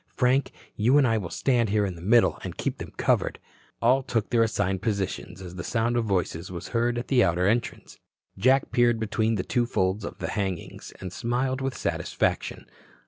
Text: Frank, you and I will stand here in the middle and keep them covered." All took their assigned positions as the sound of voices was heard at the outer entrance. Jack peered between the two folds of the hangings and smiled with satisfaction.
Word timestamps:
Frank, 0.15 0.51
you 0.75 0.97
and 0.97 1.05
I 1.07 1.19
will 1.19 1.29
stand 1.29 1.69
here 1.69 1.85
in 1.85 1.93
the 1.93 2.01
middle 2.01 2.39
and 2.43 2.57
keep 2.57 2.79
them 2.79 2.91
covered." 2.97 3.37
All 3.83 4.01
took 4.01 4.31
their 4.31 4.41
assigned 4.41 4.81
positions 4.81 5.43
as 5.43 5.57
the 5.57 5.63
sound 5.63 5.95
of 5.95 6.05
voices 6.05 6.49
was 6.51 6.69
heard 6.69 6.97
at 6.97 7.07
the 7.07 7.23
outer 7.23 7.45
entrance. 7.45 7.99
Jack 8.35 8.71
peered 8.71 8.99
between 8.99 9.35
the 9.35 9.43
two 9.43 9.67
folds 9.67 10.03
of 10.03 10.17
the 10.17 10.31
hangings 10.31 10.91
and 10.99 11.13
smiled 11.13 11.61
with 11.61 11.77
satisfaction. 11.77 12.65